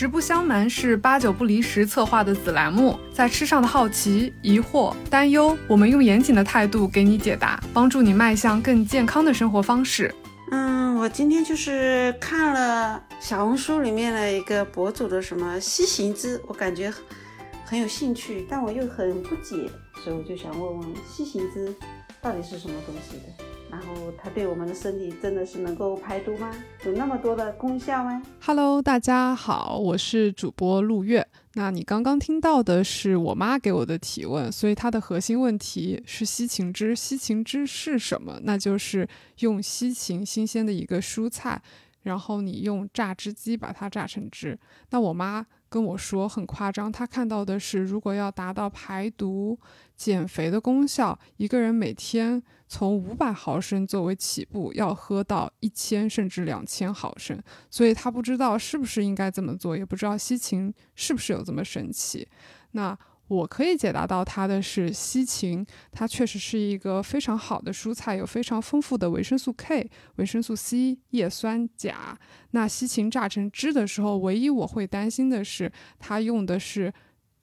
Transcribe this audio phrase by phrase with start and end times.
[0.00, 10.14] 实不相瞒，是八九不离十策划的子栏目，在吃上的好奇、疑惑、担忧，我们用严谨的态度给你解答，帮助你迈向更健康的生活方式。
[10.52, 16.90] 嗯，我今天就是看了小红书里面的一个博主的什么西行之，我感觉
[17.66, 19.70] 很有兴趣，但我又很不解，
[20.02, 21.76] 所以我就想问问西行之
[22.22, 23.44] 到底是什么东西的。
[23.70, 26.50] 然后它对我们的身体真的是能够排毒吗？
[26.84, 31.26] 有那么多的功效吗？Hello，大家好，我是主播陆月。
[31.54, 36.96] 那你刚刚听到的是我妈给我的提问，所以它的核心问题是西芹汁。
[36.96, 38.40] 西芹汁是什么？
[38.42, 41.62] 那就是用西芹新鲜的一个蔬菜，
[42.02, 44.58] 然后你用榨汁机把它榨成汁。
[44.90, 45.46] 那我妈。
[45.70, 49.56] 跟我说很夸张，她看到的是，如果要达到排毒、
[49.94, 57.40] 减肥的功效，一个人每天从五百毫升作为起步，要喝到一千甚至两千毫升，
[57.70, 62.26] 所以她不知道是不是应该这么做，也不知道西芹是不是有这么神奇。
[62.72, 62.98] 那。
[63.30, 72.18] 我可以解答到它的是西芹，它确实是一个非常好的蔬菜，有非常丰富的维生素 K、维生素 C、叶酸、钾。
[72.50, 76.92] 那西芹榨成汁的时候，唯一我会担心的是，它用的是。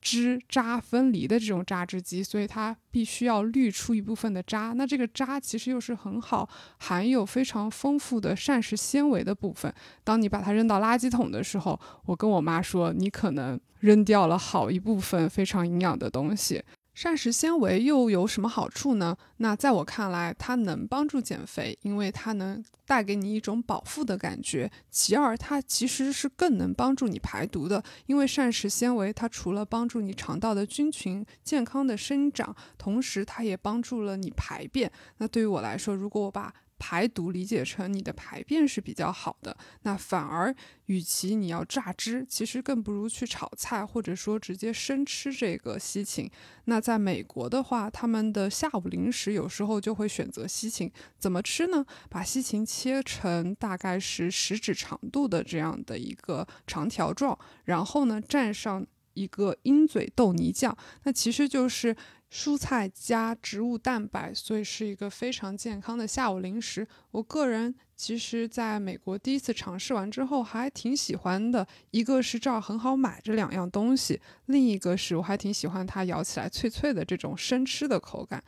[0.02, 4.74] 汁渣分离的这种榨汁机，所以它必须要滤出一部分的渣。
[4.76, 6.48] 那这个渣其实又是很好，
[6.80, 9.74] 含有非常丰富的膳食纤维的部分。
[10.04, 16.64] 当你把它扔到垃圾桶的时候，我跟我妈说，你可能扔掉了好一部分非常营养的东西。
[16.98, 19.16] 膳食纤维又有什么好处呢？
[19.38, 24.72] 那在我看来，它能帮助减肥，因为它能带给你一种饱腹的感觉。
[24.90, 34.92] 其二，它其实是更能帮助你排毒的，因为膳食纤维它除了帮助你肠道的菌群健康的生长，同时它也帮助了你排便。
[35.18, 46.30] 那对于我来说，如果我把排毒理解成你的排便是比较好的，那反而与其你要榨汁，其实更不如去炒菜，或者说直接生吃这个西芹。
[46.66, 51.86] 那在美国的话，他们的下午零食有时候就会选择西芹，怎么吃呢？
[52.10, 58.86] 把西芹切成大概是食指长度的这样的一个长条状，然后呢蘸上
[59.18, 61.96] 一个鹰嘴豆泥酱，那其实就是。
[62.30, 66.86] 蔬菜加植物蛋白，所以是一个非常健康的下午零食。
[67.12, 71.66] 我个人其实在美国第一次尝试完之后，还挺喜欢的。
[71.92, 78.44] 一个是这儿很好买这两样东西，另一个是我还挺喜欢它咬起来脆脆的这种生吃的口感。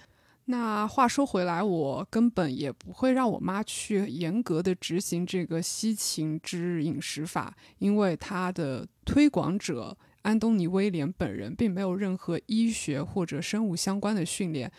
[0.47, 9.97] 那话说回来，我根本也不会让我妈去严格的执行这个西芹汁饮食法，因为它的推广者。
[10.22, 14.72] 安东尼·威廉本人并没有任何医学或者生物相关的训练，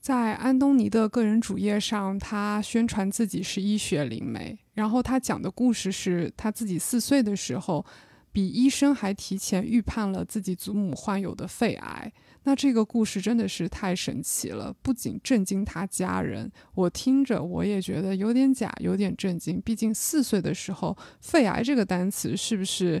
[0.00, 4.58] 在安东尼的个人主页上，他宣传自己是医学灵媒。
[4.74, 7.84] 然后他讲的故事是他自己四岁的时候，
[8.32, 12.12] 比医生还提前预判了自己祖母患有的肺癌。
[12.44, 19.60] 那这个故事真的是太神奇了，不仅震惊他家人，我听着我也觉得有点假，有点震惊。
[19.60, 23.00] 毕竟四岁的时候，肺癌这个单词是不是？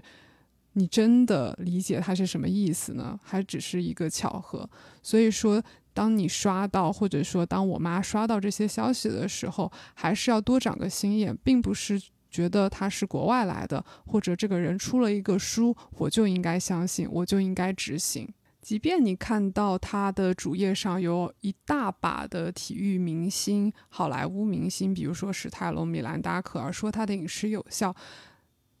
[0.78, 3.18] 你真的理解它是什么意思呢？
[3.24, 4.70] 还只是一个巧合？
[5.02, 5.60] 所以说，
[5.92, 12.00] 当你刷到，或者说当我妈刷到这些消息的时候，还是要多长个心眼，并不是
[12.30, 18.32] 觉得他是国外来的，或者这个人出了一个书，我就应该相信，我就应该执行。
[18.60, 27.92] 即便你看到他的主页上有一大把的体育明星、好莱坞明星，比如说史泰龙、米兰达·可儿，说他的饮食有效。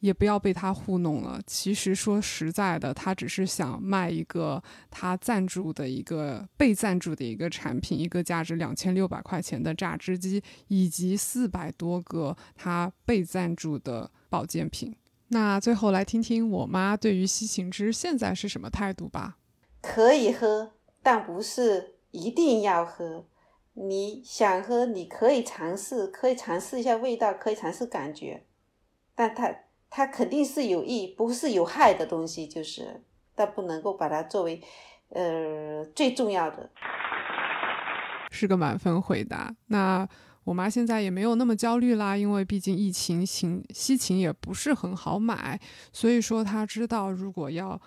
[0.00, 1.40] 也不要被他糊弄了。
[1.46, 14.94] 其实说实在的，他只是想卖一个他赞助的一个被赞助的一个产品，一个价值两千六百块钱的榨汁机，以及四百多个他被赞助的保健品。
[15.28, 19.38] 那最后来听听我妈对于西芹汁现在是什么态度吧。
[19.82, 20.72] 可以喝，
[21.02, 23.26] 但不是一定要喝。
[23.74, 28.44] 你想喝，你可以尝试，可以尝试一下味道，可以尝试感觉，
[29.14, 29.54] 但它。
[29.90, 33.02] 它肯定是有益，不是有害的东西，就是，
[33.34, 34.62] 但不能够把它作为，
[35.10, 36.70] 呃，最重要的。
[38.30, 39.54] 是个满分回答。
[39.66, 40.08] 那
[40.44, 45.60] 我妈现在也没有那么焦虑啦，因为毕竟疫情情西芹也不是很好买，
[45.92, 47.80] 所以说她知道，如果要。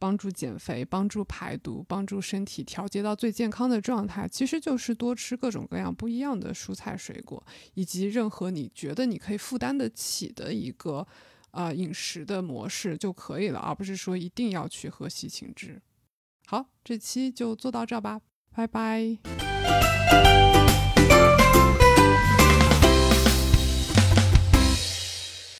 [0.00, 7.44] 帮助减肥，帮助排毒，帮助身体调节到最健康的状态，其实就是多吃各种各样不一样的蔬菜水果，
[7.74, 11.04] 以及任何你觉得你可以负担得起的一个
[11.50, 15.80] 呃饮食的模式就可以了，而不是说一定要去喝西芹汁。
[16.46, 18.20] 好，这期就做到这吧，
[18.54, 19.18] 拜拜。